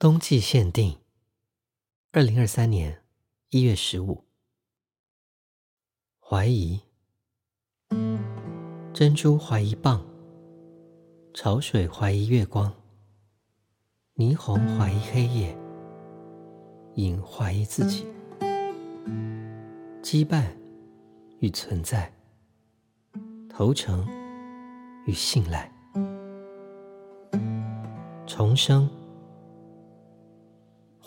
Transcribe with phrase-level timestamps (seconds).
[0.00, 0.96] 冬季限定，
[2.12, 3.02] 二零二三年
[3.50, 4.24] 一月十五。
[6.18, 6.80] 怀疑，
[8.94, 10.00] 珍珠怀疑蚌，
[11.34, 12.72] 潮水怀疑月光，
[14.16, 15.54] 霓虹怀疑黑夜，
[16.94, 18.06] 影怀疑自己，
[20.02, 20.46] 羁绊
[21.40, 22.10] 与存在，
[23.50, 24.08] 投诚
[25.04, 25.70] 与信赖，
[28.26, 28.88] 重生。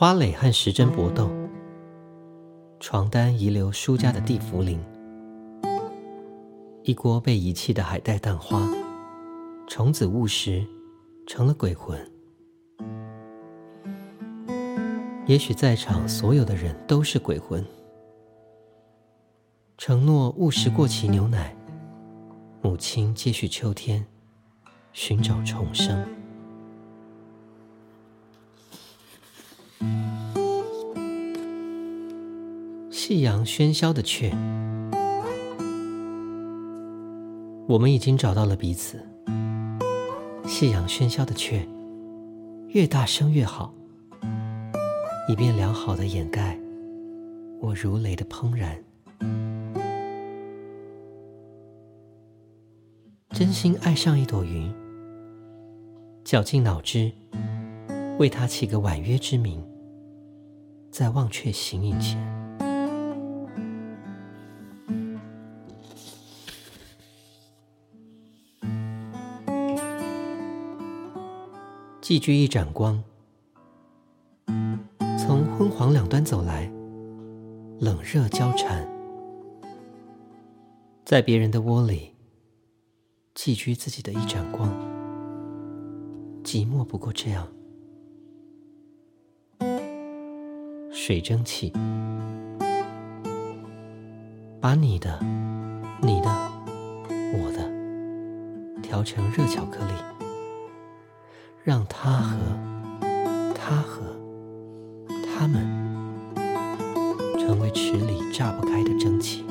[0.00, 1.30] 花蕾和时针搏斗，
[2.80, 4.78] 床单遗留书家的地茯苓，
[6.84, 8.66] 一锅被遗弃的海带蛋花，
[9.68, 10.66] 虫子误食
[11.26, 12.00] 成了鬼魂。
[15.26, 17.62] 也许在场所有的人都是鬼魂。
[19.76, 21.54] 承诺误食过期牛奶，
[22.62, 24.06] 母亲接续秋天，
[24.94, 26.02] 寻找重生。
[33.10, 34.30] 夕阳喧嚣的雀，
[37.66, 39.04] 我们已经找到了彼此。
[40.46, 41.66] 夕阳喧嚣的雀，
[42.68, 43.74] 越大声越好，
[45.28, 46.56] 以便良好的掩盖
[47.60, 48.80] 我如雷的怦然。
[53.30, 54.72] 真心爱上一朵云，
[56.24, 57.10] 绞尽脑汁
[58.20, 59.60] 为它起个婉约之名，
[60.92, 62.49] 在忘却形影前。
[72.00, 73.04] 寄居一盏光，
[75.18, 76.64] 从昏黄两端走来，
[77.78, 78.88] 冷热交缠，
[81.04, 82.14] 在别人的窝里
[83.34, 84.70] 寄居自己的一盏光，
[86.42, 87.46] 寂寞不过这样。
[90.90, 91.70] 水蒸气，
[94.58, 95.20] 把你的、
[96.00, 96.30] 你的、
[97.34, 100.19] 我的调成热巧克力。
[101.62, 102.36] 让他和
[103.54, 104.00] 他和
[105.26, 105.62] 他们
[107.38, 109.44] 成为池里炸不开的蒸汽。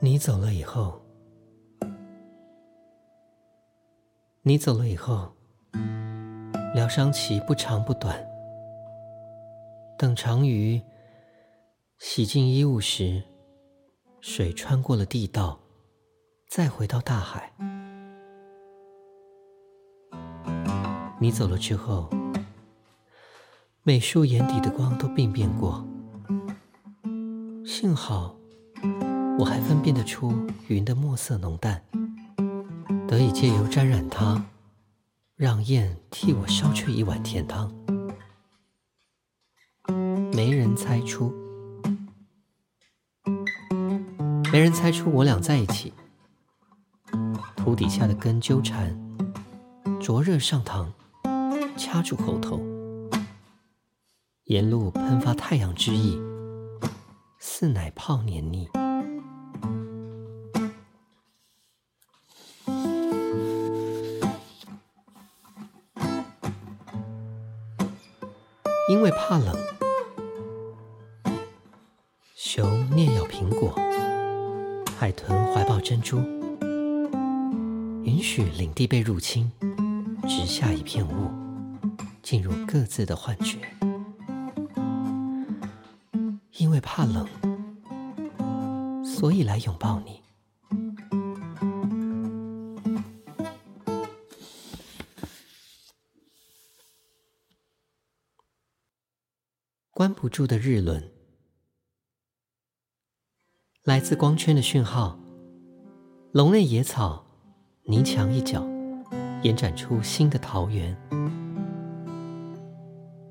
[0.00, 1.00] 你走了以后，
[4.42, 5.30] 你走了以后，
[6.74, 8.18] 疗伤期不长不短，
[9.98, 10.80] 等长于。
[12.02, 13.22] 洗净衣物时，
[14.22, 15.60] 水穿过了地道，
[16.48, 17.52] 再回到大海。
[21.20, 22.08] 你走了之后，
[23.82, 25.86] 美树眼底的光都病变过。
[27.66, 28.34] 幸好，
[29.38, 30.32] 我还分辨得出
[30.68, 31.84] 云的墨色浓淡，
[33.06, 34.42] 得以借由沾染它，
[35.36, 37.70] 让雁替我烧去一碗甜汤。
[40.32, 41.30] 没人猜出。
[44.52, 45.94] 没人猜出我俩在一起，
[47.56, 48.98] 土底下的根纠缠，
[50.00, 50.88] 灼热上膛，
[51.76, 52.60] 掐住喉头，
[54.44, 56.20] 沿路喷发太阳之意，
[57.38, 58.68] 似奶泡黏腻。
[68.88, 69.56] 因为怕冷，
[75.00, 76.18] 海豚怀抱珍珠，
[78.04, 79.50] 允许领地被入侵，
[80.28, 81.30] 直下一片雾，
[82.22, 83.58] 进入各自的幻觉。
[86.58, 87.26] 因为怕冷，
[89.02, 90.20] 所以来拥抱你。
[99.92, 101.19] 关不住的日轮。
[103.84, 105.18] 来自光圈的讯号，
[106.32, 107.24] 笼内野草，
[107.84, 108.62] 泥墙一角，
[109.42, 110.94] 延展出新的桃源。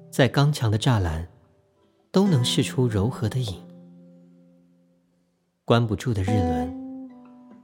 [0.10, 1.28] 在刚强的栅栏，
[2.12, 3.62] 都能试出柔和的影。
[5.66, 7.10] 关不住的日轮，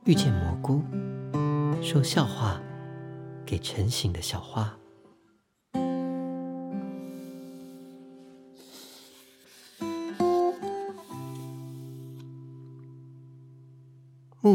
[0.04, 0.80] 遇见蘑菇，
[1.82, 2.62] 说笑话
[3.48, 4.78] 给成型的小花。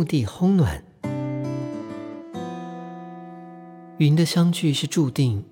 [0.00, 0.82] 墓地烘暖，
[3.98, 5.44] 云的相聚是注定，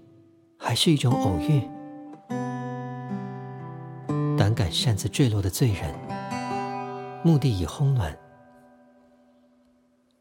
[0.57, 1.69] 还是一种偶遇？
[4.39, 5.95] 胆敢擅自坠落的罪人，
[7.23, 8.19] 墓地已烘暖，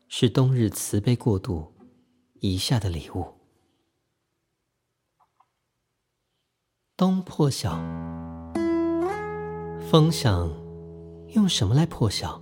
[0.10, 1.74] 是冬日慈悲过度
[2.42, 3.28] 遗下的礼物。
[6.98, 7.80] 冬破晓，
[9.90, 10.52] 风想
[11.30, 12.42] 用什么来破晓？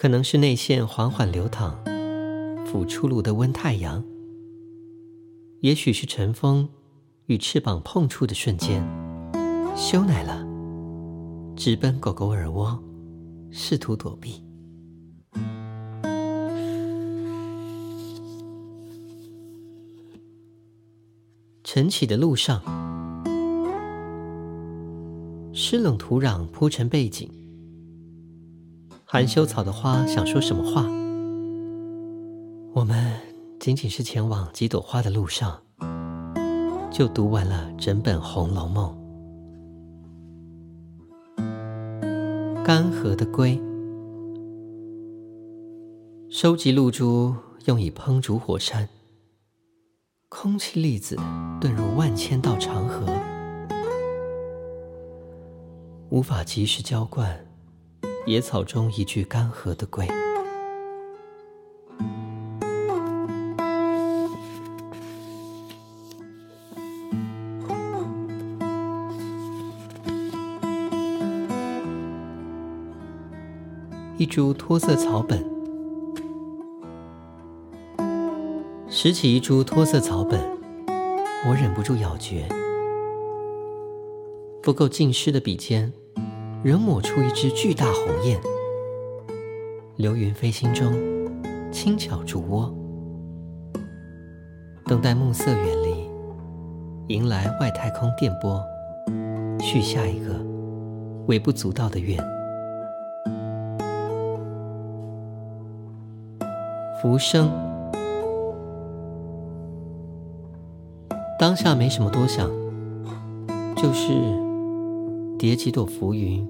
[0.00, 1.76] 可能是内线缓缓流淌、
[2.64, 4.04] 抚出炉的温太阳，
[5.58, 6.68] 也许是晨风
[7.26, 8.80] 与翅膀碰触的瞬间，
[9.74, 10.46] 羞奶了，
[11.56, 12.80] 直奔狗狗耳窝，
[13.50, 14.40] 试图躲避。
[21.64, 22.62] 晨起的路上，
[25.52, 27.28] 湿冷土壤铺成背景。
[29.10, 30.82] 含羞草的花想说什么话？
[32.74, 33.18] 我们
[33.58, 35.62] 仅仅是前往几朵花的路上，
[36.90, 38.94] 就读完了整本《红楼梦》。
[42.62, 43.58] 干涸的龟，
[46.28, 47.34] 收集露珠，
[47.64, 48.86] 用以烹煮火山。
[50.28, 51.16] 空气粒子
[51.62, 53.06] 遁入万千道长河，
[56.10, 57.47] 无法及时浇灌
[58.28, 60.06] 野草中一具干涸的龟。
[74.18, 75.42] 一株脱色草本。
[78.90, 80.38] 拾起一株脱色草本，
[81.46, 82.46] 我忍不住咬嚼。
[84.62, 85.90] 不够浸湿的笔尖，
[86.64, 88.40] 仍抹出一只巨大红雁。
[89.96, 90.92] 流云飞心中，
[91.70, 92.72] 轻巧筑窝，
[94.86, 98.60] 等待暮色远离，迎来外太空电波，
[99.60, 100.34] 许下一个
[101.26, 102.18] 微不足道的愿。
[107.00, 107.48] 浮生。
[111.38, 112.50] 当下没什么多想，
[113.76, 114.12] 就是
[115.38, 116.44] 叠几朵浮云，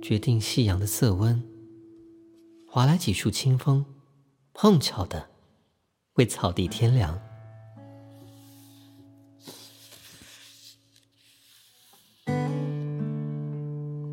[0.00, 1.42] 决定夕阳的色温，
[2.68, 3.84] 划来几束清风，
[4.54, 5.26] 碰巧的
[6.14, 7.20] 为草地添凉。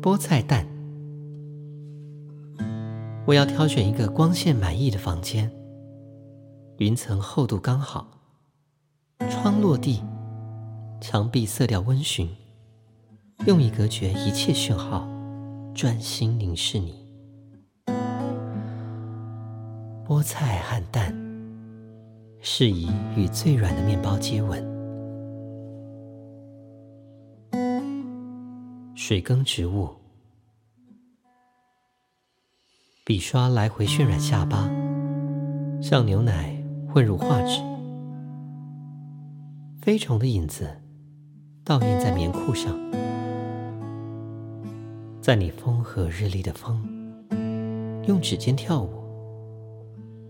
[0.02, 0.66] 菠菜蛋，
[3.28, 5.52] 我要挑选一个光线满意的房间，
[6.78, 8.08] 云层厚度刚好。
[9.30, 10.02] 窗落地，
[11.00, 12.28] 墙壁色调温驯，
[13.46, 15.08] 用以隔绝一切讯号，
[15.74, 17.06] 专心凝视你。
[20.06, 21.14] 菠菜和蛋，
[22.40, 24.66] 适宜与最软的面包接吻。
[28.94, 29.88] 水耕植物，
[33.04, 34.68] 笔刷来回渲染下巴，
[35.80, 36.62] 像牛奶
[36.92, 37.62] 混入画纸。
[39.80, 40.68] 飞虫的影子
[41.64, 42.76] 倒映在棉裤上，
[45.28, 46.82] 在你风和日丽的风，
[48.06, 48.88] 用指尖跳舞，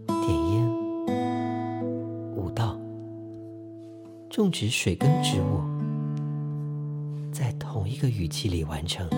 [0.09, 1.87] 点烟，
[2.35, 2.77] 舞蹈，
[4.29, 5.61] 种植水根植物，
[7.31, 9.09] 在同一个雨季里完成。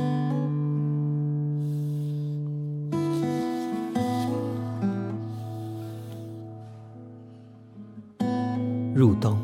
[8.94, 9.39] 入冬。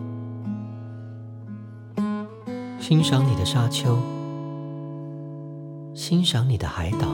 [2.78, 3.96] 欣赏你的沙丘，
[5.96, 7.08] 欣赏你的海岛，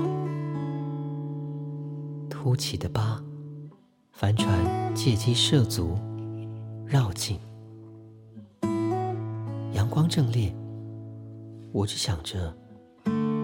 [2.29, 3.23] 凸起的疤，
[4.11, 5.97] 帆船借机涉足，
[6.85, 7.39] 绕境。
[9.73, 10.53] 阳光正烈，
[11.71, 12.53] 我只想着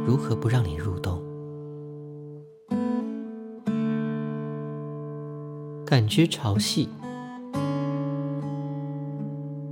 [0.05, 1.23] 如何不让你入洞。
[5.87, 6.89] 感知潮汐，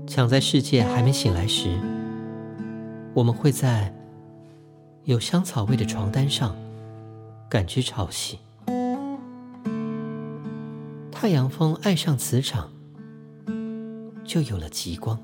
[0.06, 1.76] 抢在世界还没醒来时。
[3.14, 3.92] 我们会在
[5.06, 6.56] 有香草味的床单上
[7.48, 8.38] 感知潮汐。
[11.12, 12.72] 太阳风爱上磁场，
[14.24, 15.16] 就有了极光。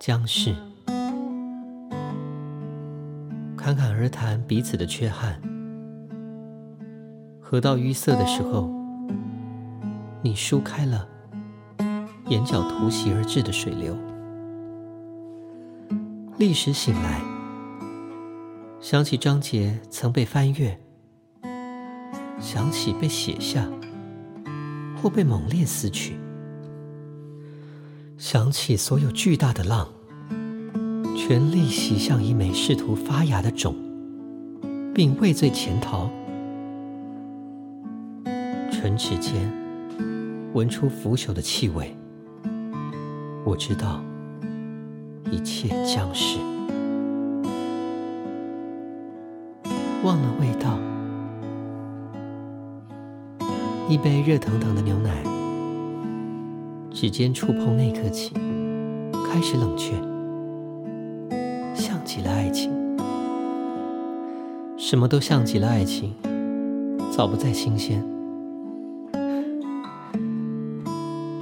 [0.00, 0.52] 僵士，
[3.56, 5.40] 侃侃而谈彼此的缺憾，
[7.40, 8.68] 河道淤塞的时候。
[10.22, 11.08] 你疏开了
[12.30, 13.96] 眼角突袭而至的水流，
[16.38, 17.20] 历史醒来，
[18.80, 20.78] 想起章节曾被翻阅，
[22.38, 23.68] 想起被写下
[25.02, 26.14] 或被猛烈撕去，
[28.16, 29.88] 想起所有巨大的浪，
[31.16, 33.74] 全力袭向一枚试图发芽的种，
[34.94, 36.08] 并畏罪潜逃。
[38.70, 39.52] 唇齿间
[40.54, 41.92] 闻出腐朽的气味，
[43.50, 44.00] 我知道
[45.28, 46.38] 一切将是
[50.04, 50.78] 忘了味道。
[53.88, 55.24] 一杯热腾腾的牛奶，
[56.92, 58.32] 指尖触碰那刻起，
[59.28, 59.94] 开始冷却，
[61.74, 62.70] 像极了爱情。
[64.78, 66.14] 什么都像极了爱情，
[67.10, 68.00] 早不再新鲜。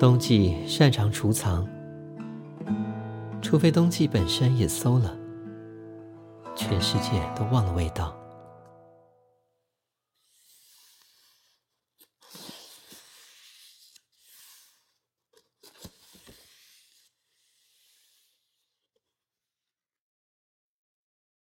[0.00, 1.69] 冬季擅长储藏，
[3.40, 5.16] 除非冬季本身也馊了，
[6.54, 8.14] 全世界都忘了味道。